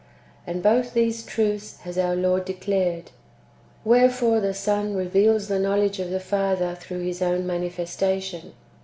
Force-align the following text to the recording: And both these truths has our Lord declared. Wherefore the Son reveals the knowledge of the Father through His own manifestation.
And 0.47 0.63
both 0.63 0.95
these 0.95 1.23
truths 1.23 1.77
has 1.81 1.95
our 1.95 2.15
Lord 2.15 2.43
declared. 2.45 3.11
Wherefore 3.85 4.39
the 4.39 4.55
Son 4.55 4.95
reveals 4.95 5.47
the 5.47 5.59
knowledge 5.59 5.99
of 5.99 6.09
the 6.09 6.19
Father 6.19 6.73
through 6.73 7.03
His 7.03 7.21
own 7.21 7.45
manifestation. 7.45 8.53